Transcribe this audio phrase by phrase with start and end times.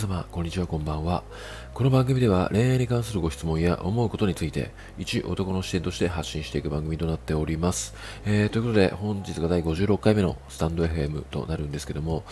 [0.00, 1.22] 様、こんにちは、こんばんは。
[1.74, 7.94] この番組では恋愛に関するご質問や思うことについて、一男の視点として発信していく番組となっております。
[8.24, 12.24] えー、ということで、本日が第56回目のスタンド FM となるんですけども、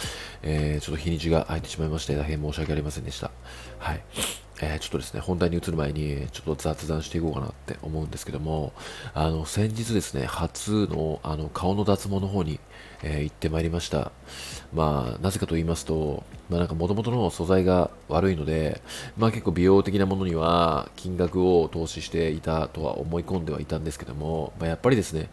[0.43, 3.31] えー、ちょっと日にちが空いてしまいまして、大変申し訳ありませんでした。
[3.79, 4.01] はい。
[4.61, 8.73] えー、ちょっとですね、本題に移る前に、ちょっと雑談していこうかなって思うんですけども、
[9.15, 12.59] あの、先日ですね、初の、あの、顔の脱毛の方に、
[13.03, 14.11] えー、行ってまいりました。
[14.73, 18.81] まあ、なぜかと言いますと、まあなんか元々の素材が悪いので、
[19.17, 25.29] まあ結構美容的なものには金額を投資していたとは思い込んではいたんですけども、まあ、やっぱりですね、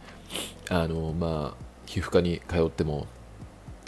[0.69, 3.07] あの、まあ、皮膚科に通っても、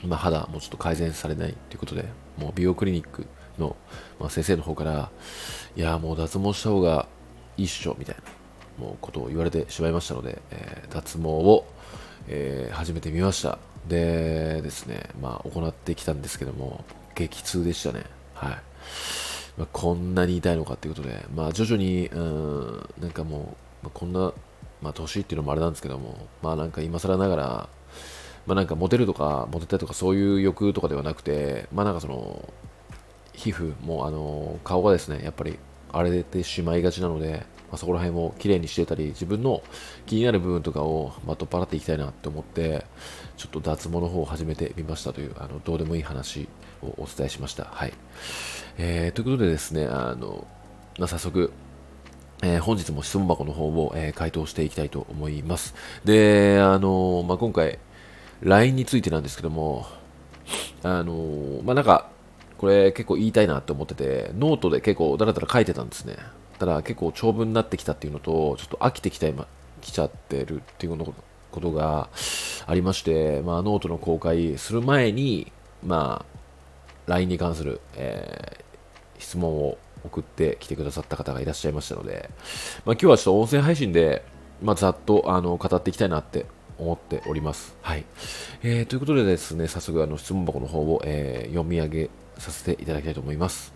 [0.05, 2.05] まあ、肌もちょっと改善されないということで、
[2.37, 3.27] もう美容クリニック
[3.59, 3.75] の、
[4.19, 5.09] まあ、先生の方から、
[5.75, 7.07] いや、もう脱毛した方が
[7.57, 11.65] いいっしょ、みたいな、もうことを言われてしまいましたので、えー、脱毛を、
[12.27, 13.59] えー、始めてみました。
[13.87, 16.83] でですね、まあ、行ってきたんですけども、
[17.15, 18.03] 激痛でしたね。
[18.33, 18.57] はい。
[19.57, 24.33] まあ、こんなに痛いのかっていうことで、まあ、徐々に、うん、なんかもう、まあ、こんな、
[24.81, 27.69] まあ、年っていうのもあれなんですけども、まあ、なんか今更ながら、
[28.45, 32.47] まあ、なんかモテるとか、モテたいとか、そういう欲とかではなくて、まあ、なんかその、
[33.37, 35.57] 皮膚も、あの、顔がですね、やっぱり
[35.93, 39.61] 荒れてしまいがちなので、まあ、そこら辺も綺麗にしてたり、自分の
[40.07, 42.85] 気になる部分とかをまとっ払っていきたいなって思って、
[43.37, 46.47] ちょっと脱毛の方を始めてみましたという、あの、どうでもいい話
[46.81, 47.65] をお伝えしました。
[47.65, 47.93] はい。
[48.79, 50.47] えー、ということでですね、あの、
[50.97, 51.51] まあ、早速、
[52.41, 55.75] えー、本日も質問箱の方を、えー、回答していきたいと思います。
[56.05, 57.77] で、あのまあ、今回、
[58.41, 59.85] LINE についてなんですけども、
[60.83, 62.09] あのまあ、なんか、
[62.57, 66.17] これ結構言いたいなって思ってて、ノートで結構だらだら書いてたんですね。
[66.59, 69.47] ただ結構長文になってきたっていうのと、ちょっと飽きてきた今、
[69.81, 72.09] 来ちゃってるっていうことが
[72.65, 75.51] ありまして、まあ、ノートの公開する前に、
[75.85, 76.37] まあ、
[77.07, 82.29] LINE に関する、えー、質問を送ってきてくださった方がいらっしゃいましたので、
[82.85, 84.23] まあ、今日はちょっと音声配信で、
[84.61, 86.45] まあ、ざっとあの語っていきたいなって
[86.77, 87.75] 思っております。
[87.81, 88.05] はい。
[88.63, 93.73] えー、ということでですね、早速あの質問箱の方を、えー、読み上げさせていただきたいと思います。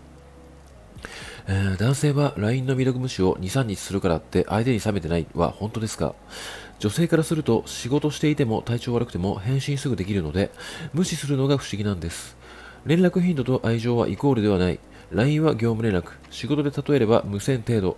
[1.48, 6.14] えー、男性は LINE の未読無視を2、3日するからって相手に冷めてないは本当ですか？
[6.78, 10.50] 女性からすると仕事していても体調悪くても返信すぐできるので
[10.92, 12.36] 無視するのが不思議なんです。
[12.86, 14.78] 連絡頻度と愛情はイコールではない。
[15.10, 16.10] LINE は業務連絡。
[16.30, 17.96] 仕事で例えれば無線程度。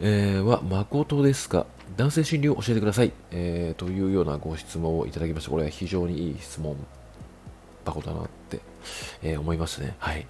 [0.00, 1.66] えー、は誠ですか？
[1.96, 5.50] 男性心理を教えてください、えー、というようなご質問をいただきました。
[5.50, 6.76] これは非常にいい質問
[7.84, 8.60] 箱だなって
[9.22, 9.94] えー、思いましたね。
[9.98, 10.26] はい。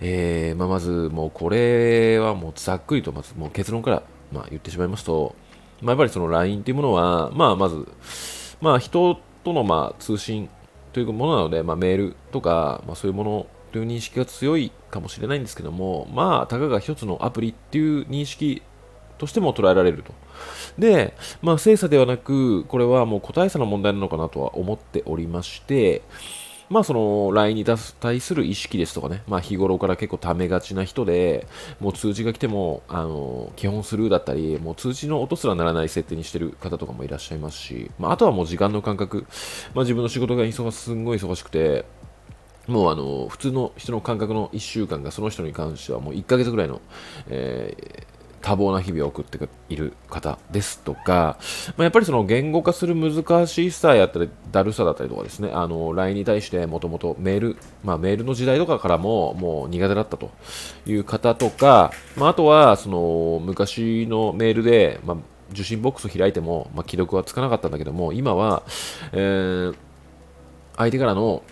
[0.00, 4.02] えー、まあ、まず、もうこれはもうざっくりと、まずもう結論から、
[4.32, 5.34] まあ、言ってしまいますと、
[5.82, 7.86] まあ、やっぱりその LINE っていうものは、まあ、まず、
[8.60, 10.48] まあ、人とのまあ通信
[10.92, 18.62] というものなので、まあ、メールとか、まあ、そういうものという認識が強いかもしれないんですけども、まあ、たかが一つのアプリっていう認識
[19.18, 20.12] としても捉えられると。
[20.78, 26.02] で、まあ、精査ではなく、これはもう個体差の問題なのかなとは思っておりまして、
[26.70, 31.46] まあその LINE に対する意識ですとかね、まあ日頃から結構ためがちな人で、
[31.80, 39.26] もう通知が来ても、あの、基本スルーだったり、もう通知の音すらならない設定にしてる方とかもいらっしゃいますし、まああとはもう時間の感覚、
[39.74, 41.84] まあ自分の仕事が忙すんごい忙しくて、
[42.66, 46.82] もうあの、普通の人の感覚の1週間がその人に関してはもう1ヶ月ぐらいの、
[47.28, 49.38] えー多忙な日々を送って
[49.68, 51.38] いる方ですとか、
[51.68, 60.30] まあ、やっぱりその言語化する難しさやったり、だるさだったりとかですね、あの、LINE に対してもともとメール、まあ、メールの時代とかからももう苦手だったと
[60.86, 65.16] いう方とか、まあ、あとは、その、昔のメールで、まあ、
[65.52, 68.62] 受信ボックスを開いても、まあ、既読はつかなかったんだけども、今は、
[69.12, 69.74] えー、
[70.76, 71.42] 相手からの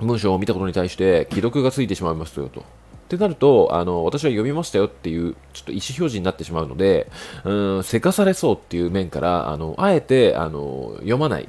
[0.00, 2.64] 文章を見たことに対して既読がついてしまいますよと。
[3.08, 7.10] ってなると、あの、私は読みましたよっていう、ちょっと意思表示になってしまうので、
[7.42, 11.48] うん、せかされそうっていう面から、あの、あえて、あの、読まないっ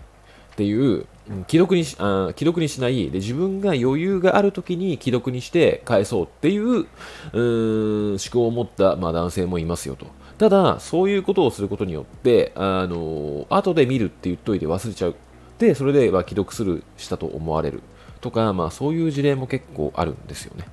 [0.55, 1.05] ていう、
[1.47, 6.87] 既読にしあ既読にしないで自分が余裕がある時に既読にして返そうっていう
[7.33, 10.07] 思考を持った、まあ、男性もいますよと。
[10.39, 15.15] ただそういうことをすることによってあの後で見るって言っといて忘れちゃう。
[15.59, 17.83] でそれで、まあ、既読するしたと思われる。
[18.21, 20.65] とか、まあ、そういう事例も結構あるんですよね。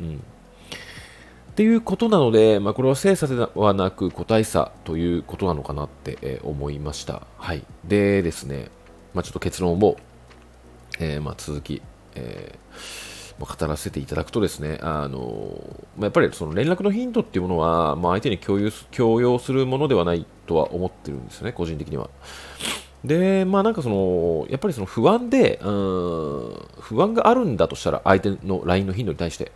[0.00, 0.16] うん。
[0.16, 7.22] っていうことなので、まあ、これは精査ではなく個体差ということなのかなって、思いました。
[7.38, 7.62] はい。
[7.84, 8.70] でですね、
[9.14, 9.96] まあ、ちょっと結論を、
[10.98, 11.80] えー、まあ続き、
[12.16, 15.62] えー、語らせていただくとですね、あの
[15.96, 22.10] まあ、やっぱりその連絡のヒントっていうものは、まあ、相手に共有強要するものではないとは思ってるんですよね、個人的には。
[23.04, 29.52] で、まあなんかその、やっぱりその不安で、うん、不安があるんだとしたら、相手の LINE の頻度に対して、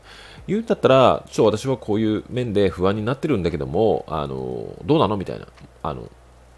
[0.48, 5.16] 言うんだったら、ちょ私はこういう面で不安になってるんだけども、あの、どうなの？
[5.16, 5.46] みたいな、
[5.82, 6.10] あの、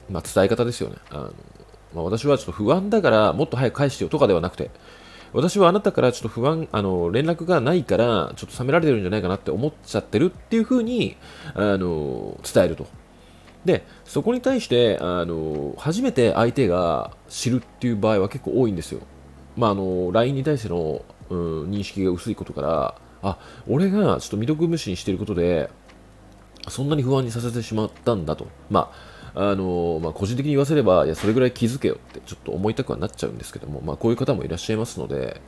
[0.08, 0.96] まあ伝え方ですよね。
[1.10, 1.32] あの
[1.92, 4.70] まあ、私はちょっと不安だから、もっと早く返してよとかではなくて、
[5.32, 11.16] 私はあなたからちょっと不安、あの、連絡がないから、ちょっと冷められてるんじゃないかなって思っちゃってるっていうふうに、
[11.54, 12.86] あの、伝えると。
[13.64, 19.00] で、そこに対して、あの、初めて相手が知るっていう場合は結構多いんですよ。
[19.56, 23.38] まあ、あの、LINE に対しての、うん、認識が薄いことから、あ、
[23.68, 25.70] 俺がちょっと未読無視にしていることで、
[26.68, 28.46] そんなに不安にさせてしまったんだと。
[28.70, 28.92] ま
[29.34, 35.40] あ、あの、まあ、個人的に言わせれば、いや、それぐらい気づけよってちょっと思いたくはなっちゃうんですけども、まあ、こういう方もいらっしゃいますので、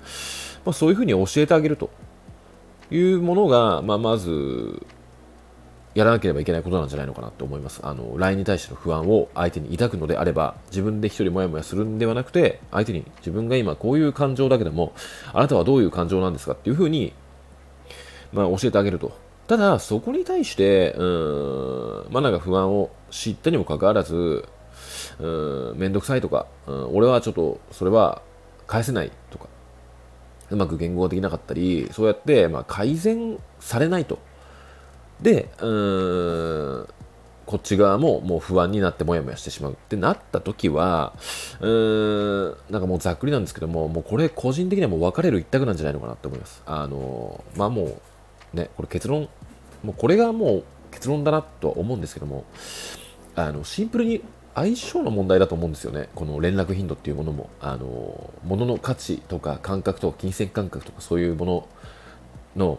[0.64, 1.90] まあ、そういうふうに教えてあげると
[2.90, 4.84] いうものが、まあ、まず、
[5.94, 7.80] やらなければいけないことなんじゃないのかなと思います。
[7.82, 14.94] あの、LINE に対しての不安を相手に抱くのであれば、自分で一人もやもやするんではなくて、相手に自分が今こういう感情だけども、
[15.34, 17.12] あなたはどういう感情なんですかっていうふうに、
[18.32, 19.12] まあ、教えてあげると。
[19.46, 24.44] ただ、そこに対して、うん、まあなんか不安を知ったにもかかわらず、
[25.18, 25.26] う
[25.74, 28.22] ん、めんどくさいとか、うん、俺はちょっとそれは
[28.66, 29.48] 返せないとか、
[30.50, 34.18] うまく言語ができなかったり、そうやって、まあ、改善されないと。
[35.20, 36.88] で、うーん、
[37.46, 41.12] こっち側ももう不安になってもやもやしてしまうってなった時は、
[41.60, 46.62] うーん、なんかもうざっくりなんですけども、もうこれ個人的にはもう別れる一択なんじゃないのかなって思います。
[46.66, 48.00] あの、まあもう、
[48.54, 49.28] ね、これ結論、
[49.82, 52.44] もうこれがもう結論だなとは思うんですけども、
[53.34, 54.22] あの、シンプルに
[54.54, 56.08] 相性の問題だと思うんですよね。
[56.14, 61.68] この連絡頻度っていうものも、あの、物の価値とか感覚とか金銭感覚とかそういうもの
[62.56, 62.78] の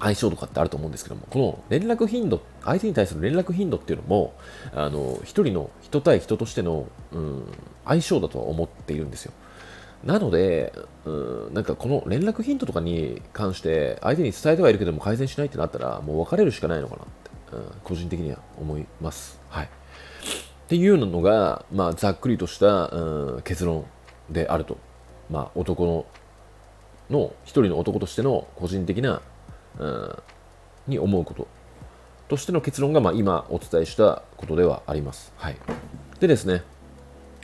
[0.00, 4.34] 相性とかってあると思うんですけども、この連絡頻度、相手に対する連絡頻度っていうのも、
[4.72, 7.44] あの、一人の人対人としての、うん、
[7.84, 9.32] 相性だとは思っているんですよ。
[10.04, 10.72] なので、
[11.04, 11.10] う
[11.50, 19.40] ん、なんかこの連絡頻度とかに関して、相手に伝えてはいるけども改善しないってなったら、もう別れるしかないのかなって、うん、個人的には思います。
[19.48, 19.64] はい。
[19.64, 19.68] っ
[20.68, 23.86] ていうのが、まあ、ざっくりとした、うん、結論
[24.30, 24.78] であると。
[25.30, 26.06] まあ、男の、
[27.10, 29.22] の、一人の男としての個人的な
[30.86, 31.48] に思うこと
[32.28, 35.32] としての結論が、まあ、今お伝えしたことではあります。
[35.36, 35.56] はい、
[36.20, 36.62] でですね、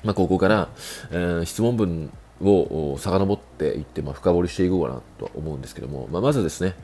[0.03, 0.69] まあ、ここから、
[1.11, 2.13] えー、質問文
[2.53, 6.75] を遡っていって、まあ、深掘りしていこうかなと思うんですけども、まあ、まずですね、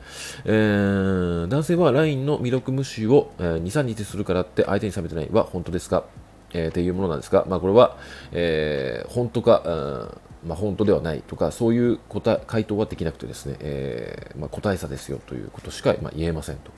[0.45, 6.05] えー、男性は LINE の未読無視を、え、2、3日するからって相手に冷めてないは本当ですか、
[6.53, 7.97] えー、っていうものなんですが、まあ、これは、
[8.31, 16.71] えー、本当か、まあ、本当ではないとか、そういう答回答はできなくてですね、えー、まあ、答え差ですよということしか、まあ、言えませんと。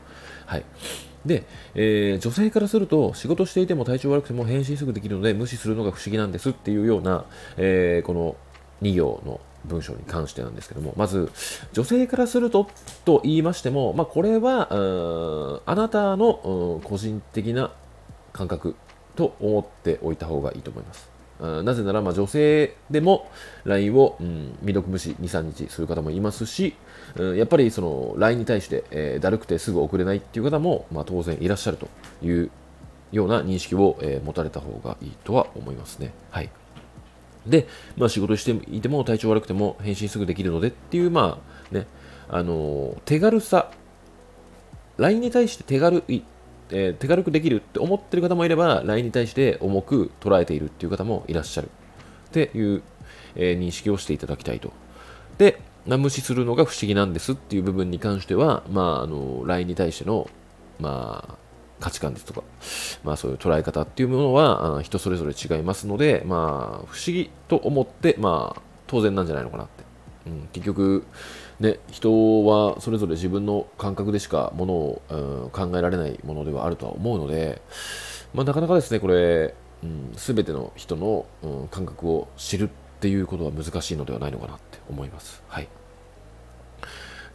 [0.46, 0.66] はい。
[1.26, 7.26] で、えー、女性からすると仕事していても体調悪くても返信すぐできるので無視するのが不思議なんですっていうような、
[7.56, 8.36] えー、この
[8.84, 11.32] 2行の文章に関してなんですけども、まず、
[11.72, 12.68] 女性からすると
[13.06, 14.68] と言いましても、まあ、これは、
[15.66, 17.72] あなたの個人的な
[18.34, 18.76] 感覚
[19.16, 21.14] と思っておいた方がいいと思います。
[21.40, 23.30] なぜなら、まあ、女性でも
[23.66, 26.76] LINE を、うん、未読無視2、3日する方もいますし、
[27.16, 31.90] うん、やっぱりその LINE に対して、えー、だるくてすぐ送れないっていう方も、まあ、当然いらっしゃると
[32.22, 32.50] いう
[33.12, 36.14] ような認識を、えー、持たれた方がいいとは思いますね。
[36.32, 36.50] はい。
[37.46, 37.68] で、
[37.98, 41.40] まあ、仕事していても体調悪くても返信すぐできるのでっていう、ま
[41.72, 41.88] あね、
[42.30, 43.72] あのー、手軽さ、
[44.98, 46.24] LINE に対して手軽い
[46.76, 51.70] えー、手軽くできるって思ってる方もいれば、LINE に対して重く捉えているっていう方もいらっしゃる
[52.30, 52.82] っていう、
[53.36, 54.74] えー、認識をしていただきたいと。
[55.38, 60.30] で、無視するのが不思議なんですっていう部分に関しては、まあ、あの、LINE に対しての、
[60.80, 61.43] まあ、
[61.84, 62.44] 価値観ですとか、
[63.04, 69.84] まあそういう捉え方っていうものは人それぞれ違いますので、まあ不思議と思って、まあ当然なんじゃないのかなって。
[70.26, 71.04] うん、結局、
[71.60, 75.16] ね、人はそれぞれ自分の感覚でしかものを、う
[75.48, 77.62] ん、考えられないものではあるとは思うので、
[78.34, 82.70] まあ、なかなかですね、これ、うん、全ての人の、うん、感覚を知るっ
[83.02, 85.44] ていうことは難しいのではないのかなって思います。
[85.50, 85.68] はい。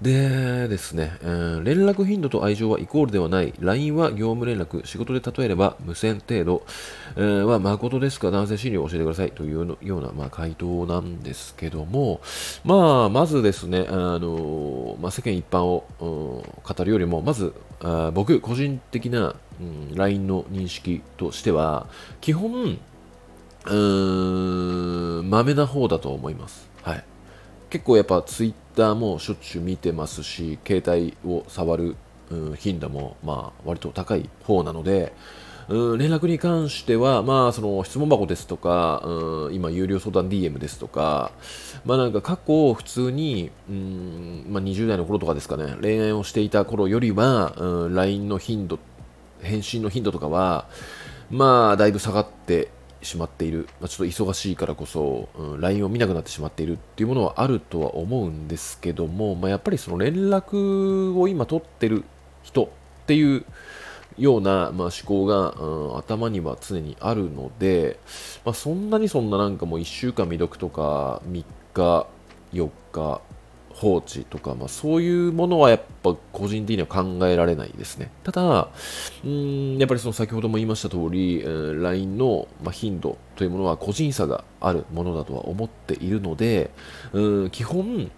[0.00, 3.52] でですね、えー、連絡頻度と愛情はイコールではない。
[3.58, 6.62] LINE は業務連絡、仕事で例えれば無線程度、
[7.16, 8.30] えー、は誠ですか？
[8.30, 12.20] 男性心理を教えてくださいというような、まあ、回答なんですけども、
[12.64, 17.52] まあ、まずですね、あのまあ、世間一般を、語るよりも、まず
[17.82, 21.88] あ僕、個人的な、うん、LINE の認識としては、
[22.20, 22.78] 基本、
[23.66, 26.68] うーん、豆な方だと思います。
[26.82, 27.04] はい。
[27.70, 31.96] 結構やっぱツイッターもしょっちゅう見てますし、携帯を触る、
[32.30, 35.12] うん、頻度もまあ割と高い方なので、
[35.68, 41.30] うん、連絡に関しては、まあ、その質問箱ですとか、うん、今、有料相談 DM ですとか、
[41.84, 48.78] まあなんか過去、普通に、うんまあ、20代の頃とかですかね、恋愛をしていた頃よりは、うん、LINE の頻度、
[49.42, 50.66] 返信の頻度とかは、
[51.30, 52.70] まあ、だいぶ下がって
[53.02, 62.04] しまっている、まあ、ちょっと忙しいからこそ、うん、LINE を見なくなってしまっているっていうものはあるとは思うんですけども、まあ、やっぱりその連絡を今取ってる
[62.42, 62.68] 人っ
[63.06, 63.44] ていう
[64.18, 67.98] ような、まあ、思考が、うん、頭には常にあるので、
[68.44, 72.06] まあ、そんなにそんななんかもう1週間未読とか3日
[72.52, 73.20] 4日
[73.78, 78.10] 放置とか、まあ、そういうものはやっぱ個人的には考えられないですね。
[78.24, 78.68] ただ、
[79.24, 86.70] うんやっぱりその先ほども言いました通り、えー、LINE の、ま、頻度というものは個人差があるものだとは思っているので、
[87.12, 88.10] うん基本、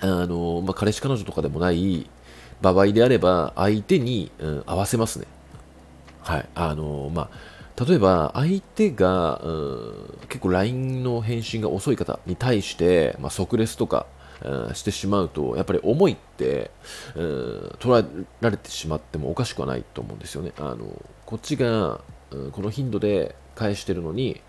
[0.00, 2.08] あのまあ、彼氏彼女とかでもない
[2.62, 5.26] 場合であれば、相手に、うん、合わせますね。
[6.22, 6.48] はい。
[6.54, 14.06] あのまあ、例えば、相手が、うん、結構 LINE の返信が遅い方に対して、まあ、即レスとか、
[14.74, 16.70] してしまうと、やっぱり思いって、
[17.14, 20.52] 捉えられてしまってもおかしくはないと思うんですよね。
[20.58, 22.00] あのこっちが、
[22.52, 24.40] この頻度で返してるのに、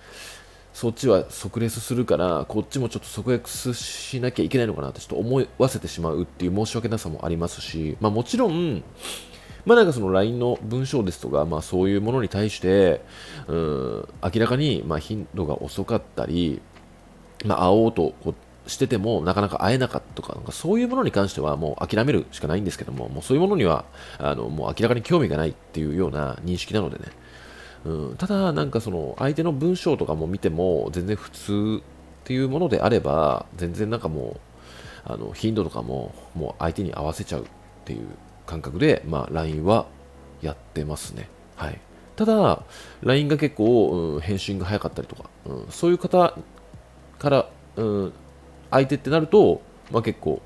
[0.73, 8.83] そっちは即レスするから、こっちもちょっと即レスしなきゃいけないのかなってちょっと思わせてしまうっていう申し訳なさもありますし、まあもちろん、
[9.65, 13.01] まあなんかその LINE の文章ですとか、まあそういうものに対して、
[13.47, 16.61] うん、明らかにまあ頻度が遅かったり、
[17.45, 18.33] まあ会おうとこ
[18.67, 23.85] しててもなかなか会えなかったとか、なんかそういうものに関してはもう諦めるしかないんですけども、もうそういうものには、
[24.17, 27.05] あの、もう明らかに興味がないっていうような認識なのでね、
[27.85, 31.81] うん、ただ、なんかその相手の文章とかも見ても全然普通
[32.21, 34.37] っていうものであれば全然なんかも
[35.07, 37.45] うあの頻度とかももう相手に合わせちゃうっ
[37.85, 38.07] ていう
[38.45, 39.87] 感覚で、まあ、LINE は
[40.41, 41.27] やってますね。
[41.55, 41.79] はい、
[42.15, 42.63] ただ、
[43.01, 46.35] LINE が結構、うん、返信が早かったりとか、うん、そういう方
[47.19, 48.13] から、うん、
[48.71, 49.61] 相手ってなると、
[49.91, 50.41] まあ、結構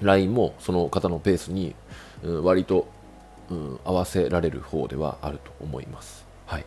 [0.00, 1.74] LINE もその方のペースに、
[2.22, 2.88] うん、割と、
[3.50, 6.24] うん、合わせられる方ではあると思います。
[6.46, 6.64] はい。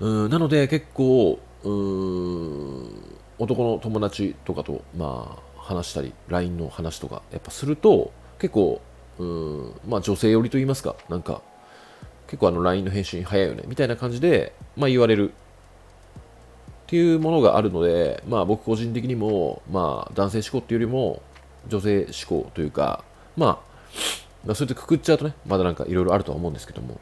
[0.00, 8.80] うんなので結構うん男の友達とかとまあ話したり LINE の話とかやっぱすると結構
[9.18, 11.42] うんまあ女性寄りと言いますかなんか
[12.26, 15.32] 結構あの LINE の返信早いよねみたいな感じでまあ言われる
[16.90, 21.22] っていうものがあるのでまあ僕個人的にもまあ男性思考っていうよりも
[21.68, 23.04] 女性思考というか
[23.36, 23.70] まあ
[24.44, 26.98] まあ、そうやってくくっちゃうとね、まだなんかいろいろあるとは思うんですけども、ま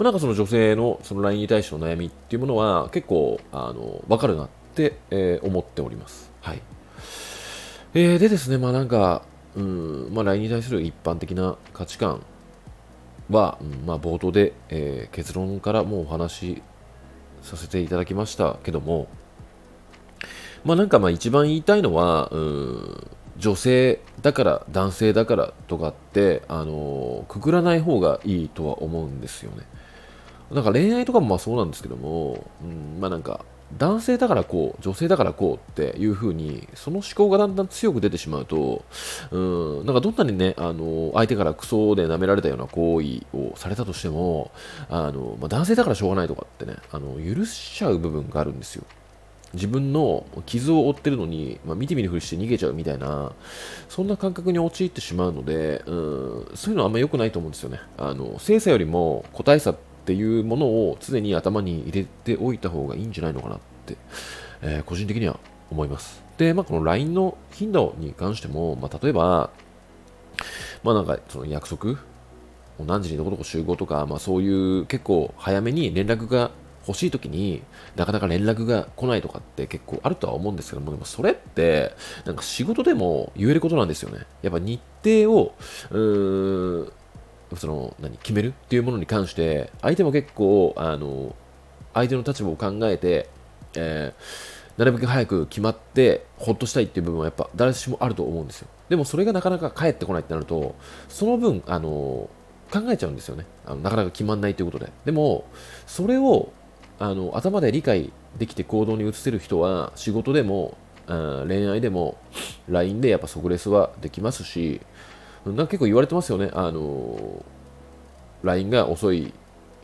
[0.00, 6.32] あ、なんかその女性のその LINE に対しての悩みっていうものは結構あの分かるなって、えー、思っております。
[6.40, 6.62] はい。
[7.94, 9.22] えー、でですね、まあなんか、
[9.54, 12.22] うんまあ、LINE に対する一般的な価値観
[13.28, 16.62] は、うんまあ、冒頭で、えー、結論からもうお話し
[17.48, 19.08] させていただきましたけども、
[20.64, 29.62] まあなんかまあ一番言いたいのは、うん女性だから男性だからとかってあのくくらない方がいいとは思うんですよね。
[30.50, 33.44] なんか恋愛とかもまあそうなんですけども、うん、まあなんか
[33.76, 38.84] 男性だからこう、女性だからこうっていう風に、その思考がだんだん強く出てしまうと、
[39.30, 44.50] うん、なんかどんなにね、あの、相手からクソで舐められたような行為をされたとしても、
[44.88, 48.84] あの、まあ、男性だからしょうがないとかってね、あの、許しちゃう部分があるんですよ。
[49.54, 53.32] 自分の傷を負ってるのに、まあ、見て見ぬふりして逃げちゃうみたいな、
[53.88, 57.80] そんな感覚に陥ってしまうので、うん、そういうのはあんま良くないと思うんですよね。
[57.96, 59.76] あの、精査よりも個体差っ
[60.08, 63.98] っていうものを常に頭に入れておいた方がいいんじゃないのかなって、
[64.62, 65.38] えー、個人的には
[65.70, 66.22] 思います。
[66.38, 69.50] で、まあ、この LINE の頻度に関しても、まあ、例えば、
[70.82, 71.98] まあなんか、その約束
[72.86, 76.52] 何時にどこどこ集合とか、まあそういう結構早めに連絡が
[76.86, 77.62] 欲しい時に
[77.96, 81.92] なかなか連絡が来ないとかって結構あるとは思うんですけども、でもそれって
[82.24, 84.24] なんか仕事でも言えることなんですよね。
[84.40, 85.54] やっぱ日程を、
[85.90, 86.92] うーん、
[87.56, 91.34] その、何、決めるっていうものに関して、相手も結構、あの、
[91.94, 93.28] 相手の立場を考えて、
[93.74, 98.68] えー、なるべく早く決まってほっとしたいっていう部分はやっぱ誰しもあると思うんですよ。
[98.88, 100.76] でもそれがなかなか返ってこないってなると、
[101.08, 101.88] その分、あの、
[102.70, 103.46] 考えちゃうんですよね。
[103.66, 104.92] あのなかなか決まんないということで。
[105.04, 105.44] でも、
[105.86, 106.52] それを
[106.98, 110.76] あの頭で理解できて行動に移せる人は仕事でも
[111.06, 112.18] 恋愛でも
[112.68, 114.80] LINE でやっぱ即レスはできますし
[115.46, 116.50] なんか結構言われてますよね。
[116.52, 117.44] あの
[118.42, 119.32] LINE が遅い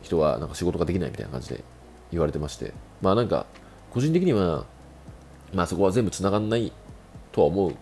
[0.01, 1.63] 人はなんか仕事ができないみたいな感じで
[2.11, 2.73] 言われてまして。
[3.01, 3.45] まあなんか
[3.91, 4.65] 個人的には
[5.53, 6.71] まあそこは全部繋がんない
[7.31, 7.75] とは思うん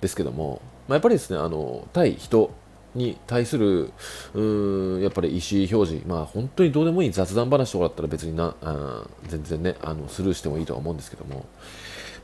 [0.00, 2.50] ですけども、まあ、やっぱりですねあの対人
[2.94, 3.92] に対する
[4.34, 11.46] うーんやっぱり意思表示、まあ、本当にどうでもいい雑談話とかだったら別になあ全然ねあのスルーしてもいいとは思うんですけども、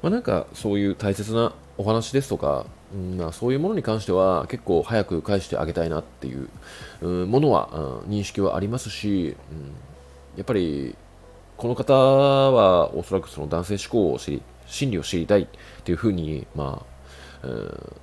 [0.03, 6.49] まあ、なんかそういう大切なお話ですとか、うんまあ、そういうものに関しては結構早く返してあげたいなっていう、
[7.01, 9.73] うん、ものは、うん、認識はありますし、うん、
[10.37, 10.95] やっぱり
[11.57, 15.47] この方はおそらくその男性思考を知り心理を知りたいっ
[15.85, 16.85] ていうふうに、ま
[17.43, 17.97] あ、うん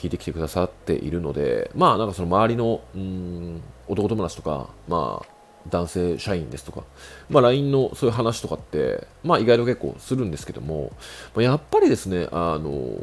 [0.00, 5.28] 聞いてきてくださっているので、まあなんかその周りの、うん、男友達とか、まあ
[5.68, 6.84] 男性社員ですとか、
[7.28, 10.92] まあ LINE のそういう話とかって、まあ意外と結構するんですけども、
[11.34, 12.96] まあ、やっぱりですね、あの、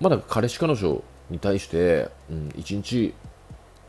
[0.00, 3.14] まだ彼氏彼女に対して、うん、1日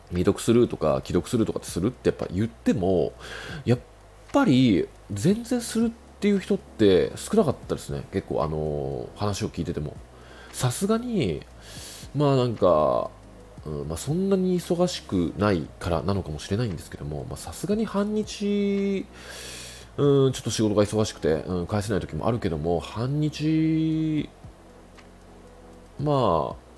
[0.09, 3.13] 未読するとか既読するとかってするってやっぱ言っても、
[3.65, 3.79] やっ
[4.31, 5.89] ぱり全然するっ
[6.19, 8.03] ていう人って少なかったですね。
[8.11, 9.95] 結構あの話を聞いてても。
[10.51, 11.41] さすがに、
[12.15, 13.11] まあなんか、
[13.65, 19.05] うんまあ、そんなに忙しくないからなのかもしれないんですけどもさすがに半日、
[19.97, 24.29] うん、ちょっと仕事が忙しくて、うん、返せない時もあるけども半日
[25.99, 26.69] まあ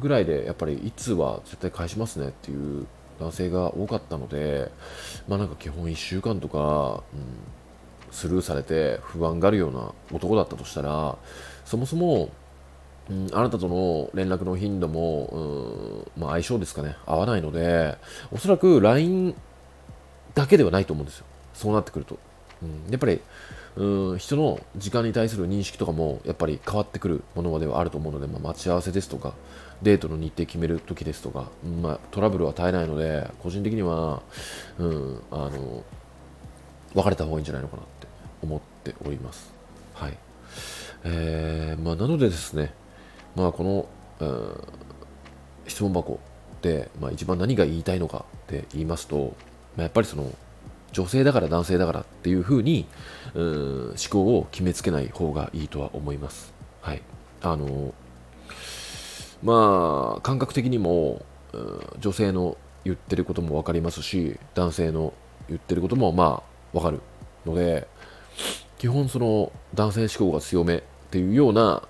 [0.00, 2.86] ぐらいでやっぱりいつは絶対返しますねっていう
[3.18, 4.70] 男性が多かったので
[5.26, 11.16] まあなんか基本1週間とか、うん、スルーされて不安があるような男だったとしたら
[11.64, 12.30] そもそも
[13.10, 17.96] うん、あなたとの連絡の頻度も、うんまあ、相性ですかね、合わないので、
[18.30, 19.34] おそらく LINE
[20.34, 21.24] だけではないと思うんですよ。
[21.54, 22.18] そうなってくると。
[22.62, 23.20] うん、やっぱり、
[23.76, 29.34] うん、人の時間に対する認識とかもやっぱり変わってくるものではあると思うので、まあ、待ち合わせですとか、
[29.82, 31.50] デートの日程決めるときですとか、
[31.82, 34.22] まあ、トラブルは絶えないので、個人的には、
[34.78, 35.84] うん、あの、
[36.94, 38.06] 別れた方がいいんじゃないのかなって
[38.42, 39.52] 思っております。
[39.94, 40.18] はい。
[41.04, 42.74] えー、まあ、なのでですね、
[43.36, 43.88] まあ、この、
[44.20, 44.64] うん、
[45.68, 46.18] 質問箱
[46.62, 49.36] で、まあ、一番何が言いたいのかって言いますと、
[49.76, 50.32] まあ、やっぱりその
[50.92, 52.86] 女性だから男性だからっていうふうに、
[53.34, 56.52] 思考を決めつけない方がいいとは思います。
[56.80, 57.02] はい。
[57.42, 57.92] あの、
[59.42, 61.24] まあ、感覚的にも、
[61.98, 65.12] 女性の言ってることも分かりますし、男性の
[65.48, 67.00] 言ってることもまあ分かる
[67.44, 67.86] ので、
[68.78, 71.82] 基本その男性思考が強めっていうような思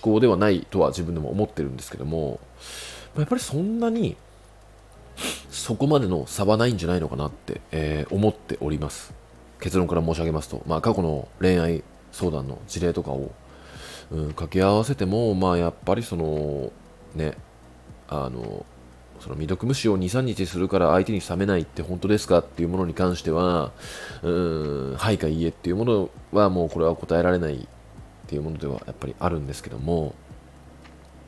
[0.00, 2.40] 考ではないとは自分でも思ってるんですけども、
[3.16, 4.16] やっぱりそんなに
[5.54, 9.14] そこまでの差はないんじゃないのかなって、えー、思っております。
[9.60, 13.30] 結論から申し上げますと、まあ、過去の恋愛相談の事例とかを、
[14.10, 16.72] うん、掛け合わせても、まあ、やっぱりその、
[17.14, 17.34] ね、
[18.08, 18.66] あの、
[19.20, 23.70] その未読無視を2、3日するから相手に冷めないって本当ですかっていうものに関しては、
[24.22, 27.66] うん、はいかいいえっていうものはもうこれは答えられないっ
[28.26, 30.14] ていうものではやっぱりあるんですけども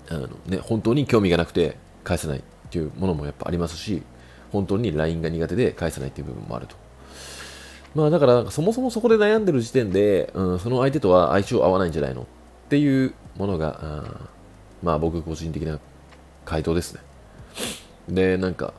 [0.08, 4.02] あの、ね、本当に興味がなくて返せないっていうものもやっぱありますし
[4.56, 6.76] 本当に LINE が苦手で返せないっていう部分もあると。
[7.94, 12.24] まあだからそもそもそこで悩んでる時点で、うん、その相手とは相性合わないんじゃないのっ
[12.68, 14.30] ていうものが、あ
[14.82, 15.78] まあ僕個人的な
[16.44, 17.00] 回答ですね。
[18.08, 18.74] で、なんか、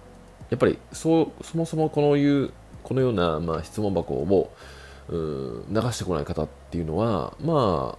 [0.50, 2.52] やっぱりそうそもそもこのいう
[2.84, 4.52] このような、まあ、質問箱を
[5.10, 7.98] うん流してこない方っていうのは、ま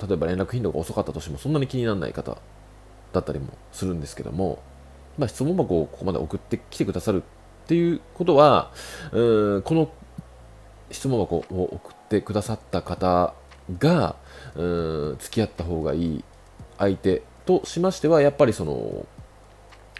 [0.00, 2.38] あ、例えば連絡頻度が遅かったとしてもそんなに気にならない方
[3.12, 4.62] だったりもするんですけども、
[5.18, 8.72] まあ、質問箱をここまで送ってきてくださるっていうことは、
[9.12, 9.90] うんこの
[10.90, 13.34] 質問箱を送ってくださった方
[13.78, 14.16] が、
[14.54, 14.64] う
[15.14, 16.24] ん付き合った方がいい
[16.78, 19.06] 相手としましては、やっぱりその、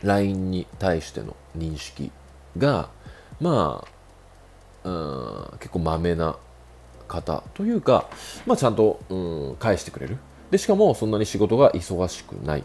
[0.02, 2.11] LINE に対しての認識
[2.59, 2.90] が、
[3.40, 3.85] ま
[4.85, 6.37] あ、うん結構まめな
[7.09, 8.09] 方というか、
[8.46, 10.18] まあ、ちゃんと、うん、返してくれる。
[10.50, 12.64] でしかもそんなに仕事が忙しくない、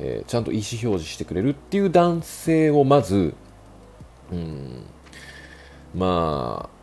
[0.00, 3.34] えー、ちゃんと意思表示してくれるっていう男性をまず、
[4.32, 4.84] うん、
[5.94, 6.78] まあ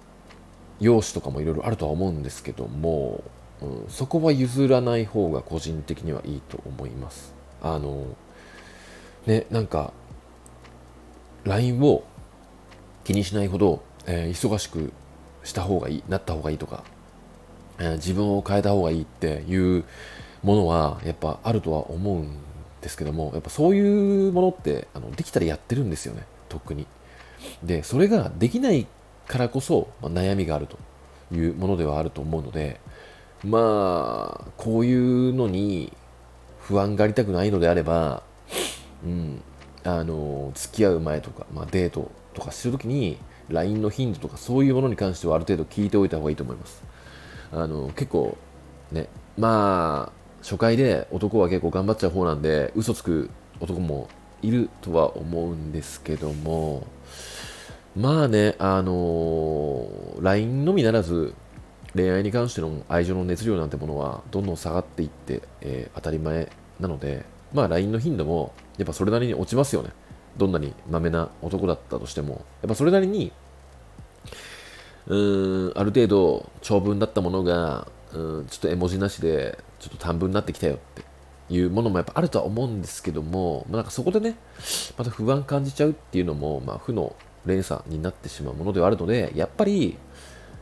[0.80, 3.24] 容姿とかもいろいろあるとは思うんですけども、
[3.62, 7.34] うん、そこは譲らない方が個人的にはいいと思います。
[7.62, 8.06] あの
[9.26, 9.94] ねなんか
[11.46, 12.04] LINE を
[13.04, 14.92] 気にしないほど、えー、忙しく
[15.44, 16.84] した方がいい、なった方がいいとか、
[17.78, 19.86] えー、自分を変えた方がいいっていう
[20.42, 22.38] ものはやっぱあるとは思うん
[22.86, 26.86] ですけども、やっぱそういうものってあのできたらやってるんですよね、特に。
[27.64, 28.86] で、それができない
[29.28, 30.78] からこそ、まあ、悩みがあると
[31.34, 32.80] いうものではあると思うので、
[33.44, 35.92] まあ、こういうのに
[36.60, 38.22] 不安がありたくないのであれば、
[39.04, 39.42] うん、
[39.84, 43.18] あの、付き合う前とか、まあ、デートとかするときに、
[43.50, 46.84] LINE の頻度とかそういうものに関してはある程度聞いておいた方がいいと思います。
[47.52, 48.38] あの結構
[48.92, 54.08] ね、まあ、初回で男は結構頑張っちゃう方なんで、嘘つく男も
[54.44, 56.86] いるとは思うんですけども、
[57.96, 61.34] まあね、あのー、LINE のみならず、
[61.96, 69.90] 恋愛に関しての愛情の熱量なんてものはどんどん下がっていって、えー、当たり前なので、まあ LINE の頻度もやっぱそれなりに落ちますよね。
[70.38, 73.32] どんなにまめな男だったとしても、やっぱそれなりに、
[75.08, 81.04] うーん、ある程度長文だったものが、うん、ちょっと絵文字なしで、ちょっと短文になってきたよって
[81.50, 84.36] いうものもやっぱあるとは思うんですけども、まあ、なんかそこでね、
[84.98, 89.98] また不安感じちゃうっていうのも、まあ、負の連鎖になってしまうものではあるので、やっぱり、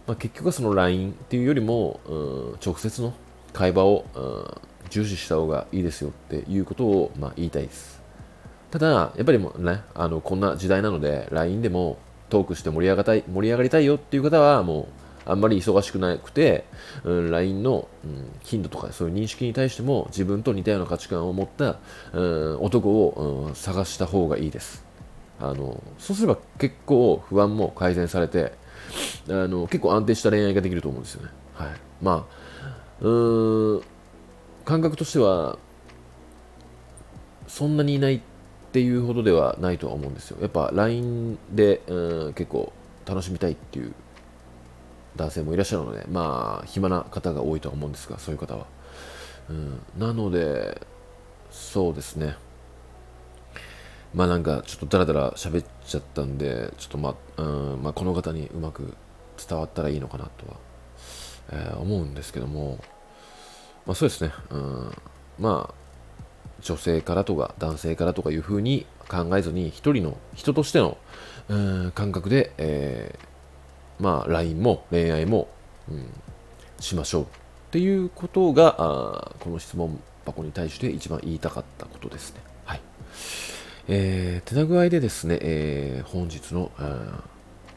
[0.07, 3.13] まあ、結局はその LINE っていうよりも、うん、直接の
[3.53, 4.45] 会話を、うん、
[4.89, 8.01] 重視した方がいいですよっていうことを、まあ、言いたいです。
[8.71, 11.97] ただ、やっぱりもね、あのこんな時代なので、LINE でも
[12.29, 16.65] トークして盛り上がたい盛り上がりたいよっていう方は、もう、あんまり忙しくなくて、
[17.03, 21.77] うん、LINE の、うん、頻度とかそういう認識に対しても自分と似たような価値観を持った、
[22.13, 24.83] うん、男を、うん、探した方がいいです。
[25.39, 28.53] あのそうすれば結構不安も改善されて、
[29.27, 31.29] あの結構安定した恋愛ができると思うんですよね。
[31.55, 31.69] はい、
[32.01, 33.81] まあうん
[34.63, 35.57] 感覚としては
[37.47, 38.21] そんなにいないっ
[38.71, 40.37] ていうほどではないとは思うんですよ。
[40.41, 42.71] やっぱ LINE でうん結構
[43.05, 43.93] 楽しみたいっていう
[45.15, 48.65] 男性もいらっしゃるので、まあ暇な方が多いとは思うんですが、そういう方は。
[49.49, 50.81] うん、なので、
[51.51, 52.35] そうですね。
[54.13, 58.95] まあなんかちょっとダラダラ喋っちゃったんで、ちょっとまあ、うんまあ、この方にうまく
[59.47, 60.53] 伝わったらいいのかなとは、
[61.51, 62.79] えー、思うんですけども、
[63.85, 64.91] まあそうですね、うん、
[65.39, 65.73] まあ
[66.61, 70.97] 女性からとか男性からとかいうふうに考えずに一人の人としての、
[71.49, 71.55] う
[71.87, 73.32] ん、感覚で、えー、
[73.99, 75.47] まあ LINE も恋愛も、
[75.89, 76.05] うん、
[76.79, 77.27] しましょうっ
[77.71, 82.41] ていうことがあこの質問箱に対して一番言いたかったことですね。
[82.65, 82.81] はい。
[83.87, 86.71] えー、手な具合でですね、えー、本日の、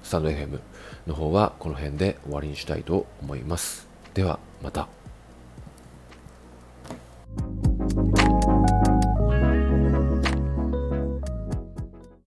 [0.03, 0.61] スタンド FM
[1.09, 3.89] の方はこの辺で終わりにしたいと思います。
[4.15, 4.89] ではまた。